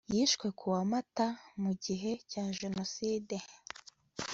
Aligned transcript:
yishwe 0.13 0.47
ku 0.57 0.65
wa 0.73 0.81
mata, 0.91 1.27
mu 1.61 1.71
gihe 1.83 2.11
cya 2.31 2.45
jenoside 2.59 3.35